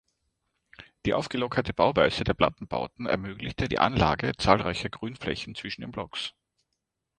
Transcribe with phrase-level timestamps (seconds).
[1.05, 6.33] Die aufgelockerte Bauweise der Plattenbauten ermöglichte die Anlage zahlreicher Grünflächen zwischen den Blocks.